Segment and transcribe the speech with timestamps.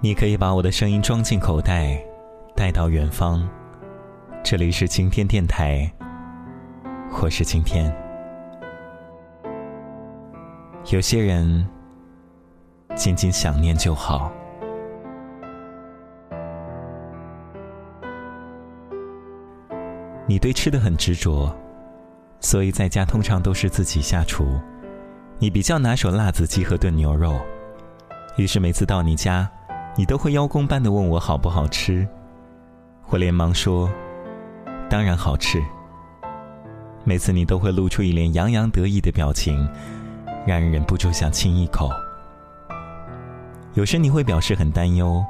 [0.00, 2.00] 你可以把我的声音装进口袋，
[2.54, 3.46] 带到远方。
[4.44, 5.92] 这里是晴天电台，
[7.20, 7.92] 我是晴天。
[10.92, 11.68] 有些人
[12.94, 14.32] 仅仅想念就好。
[20.28, 21.52] 你对吃的很执着，
[22.38, 24.46] 所以在家通常都是自己下厨。
[25.40, 27.36] 你比较拿手辣子鸡和炖牛肉，
[28.36, 29.50] 于是每次到你家，
[29.98, 32.06] 你都会邀功般的问我好不好吃。
[33.08, 33.90] 我连忙说
[34.88, 35.60] ：“当然好吃。”
[37.02, 39.68] 每次你都会露出一脸洋洋得意的表情，
[40.46, 41.90] 让人忍不住想亲一口。
[43.74, 45.20] 有时你会表示很担忧，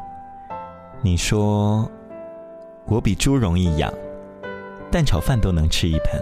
[1.01, 1.91] 你说
[2.85, 3.91] ：“我比猪容易养，
[4.91, 6.21] 蛋炒饭都能吃一盆。”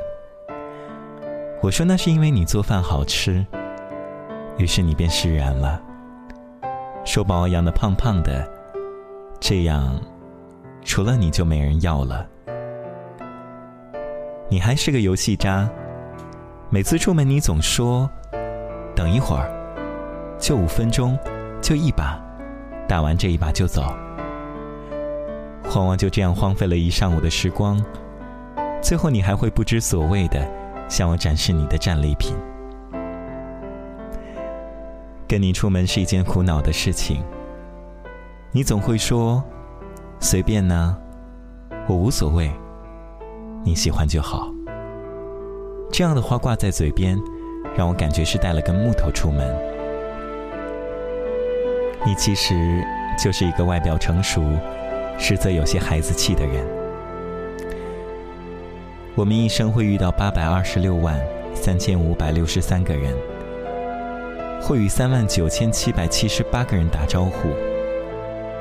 [1.62, 3.44] 我说：“那是因为你做饭好吃。”
[4.56, 5.82] 于是你便释然了，
[7.06, 8.46] 说把我养的胖胖的，
[9.40, 9.98] 这样，
[10.84, 12.26] 除了你就没人要了。
[14.50, 15.70] 你还是个游戏渣，
[16.68, 18.10] 每次出门你总说，
[18.94, 19.48] 等一会儿，
[20.36, 21.16] 就五分钟，
[21.62, 22.20] 就一把，
[22.88, 23.84] 打完这一把就走。
[25.76, 27.80] 往往就这样荒废了一上午的时光，
[28.82, 30.44] 最后你还会不知所谓的
[30.88, 32.34] 向我展示你的战利品。
[35.28, 37.22] 跟你出门是一件苦恼的事情，
[38.52, 39.42] 你总会说
[40.20, 40.96] ：“随便呢，
[41.88, 42.50] 我无所谓，
[43.64, 44.52] 你喜欢就好。”
[45.90, 47.18] 这样的话挂在嘴边，
[47.76, 49.52] 让我感觉是带了根木头出门。
[52.04, 52.84] 你其实
[53.18, 54.42] 就是一个外表成熟，
[55.18, 56.64] 实则有些孩子气的人。
[59.16, 61.20] 我们一生会遇到八百二十六万
[61.52, 63.12] 三千五百六十三个人。
[64.66, 67.50] 会与三万九千七百七十八个人打招呼，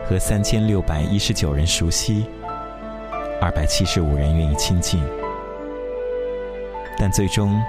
[0.07, 2.27] 和三千六百一十九人熟悉，
[3.41, 5.01] 二百七十五人愿意亲近，
[6.99, 7.59] 但最终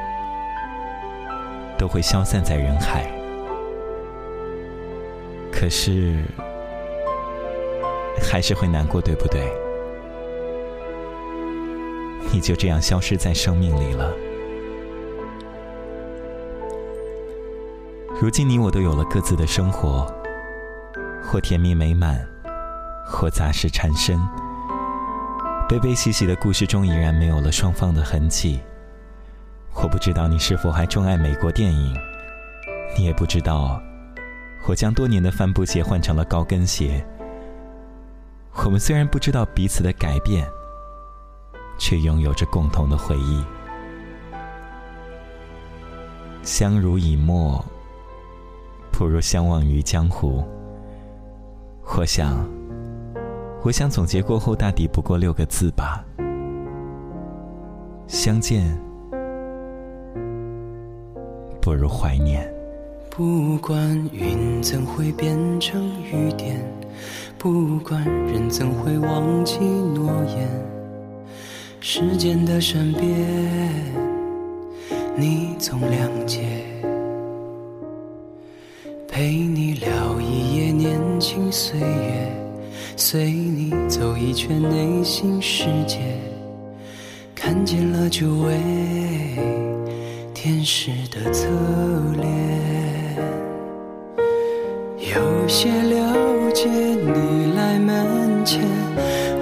[1.79, 3.11] 都会消散在人海。
[5.51, 6.23] 可是，
[8.23, 9.51] 还是会难过，对不对？
[12.31, 14.13] 你就这样消失在生命里了。
[18.19, 20.11] 如今你我都有了各自的生活，
[21.23, 22.19] 或甜蜜美满，
[23.07, 24.19] 或杂事缠身。
[25.69, 28.59] 悲悲喜喜的故事中已然没有了双方的痕迹。
[29.75, 31.95] 我不知道你是否还钟爱美国电影，
[32.97, 33.79] 你也不知道，
[34.67, 37.07] 我将多年的帆布鞋换成了高跟鞋。
[38.65, 40.49] 我们虽然不知道彼此的改变，
[41.77, 43.45] 却拥有着共同的回忆。
[46.43, 47.63] 相濡以沫。
[48.99, 50.43] 不如相忘于江湖。
[51.99, 52.49] 我想，
[53.63, 56.03] 我想总结过后，大抵不过六个字吧：
[58.07, 58.65] 相见
[61.61, 62.51] 不如怀念。
[63.11, 63.79] 不管
[64.15, 66.59] 云怎会变成雨点，
[67.37, 70.49] 不管人怎会忘记诺言，
[71.81, 73.05] 时间的善变，
[75.15, 76.65] 你总谅解。
[79.17, 82.31] 陪你聊一夜年轻岁月，
[82.99, 85.97] 随你走一圈内心世界，
[87.35, 88.59] 看见了久违
[90.35, 91.49] 天使的侧
[92.13, 92.29] 脸。
[94.99, 98.61] 有些了解你来门前，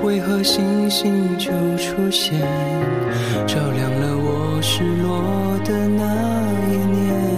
[0.04, 2.38] 为何星星就出现，
[3.44, 6.04] 照亮了我失落的那
[6.70, 7.33] 一年。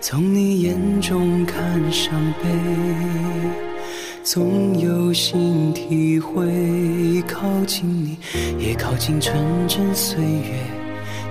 [0.00, 2.48] 从你眼中看伤悲，
[4.22, 7.22] 总有心体会。
[7.28, 8.18] 靠近你，
[8.58, 9.36] 也靠近纯
[9.68, 10.56] 真岁月；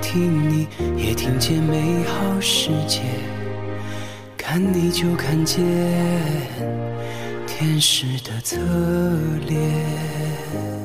[0.01, 3.01] 听你，也听见美好世界。
[4.37, 5.65] 看你就看见
[7.47, 8.55] 天使的侧
[9.47, 10.78] 脸。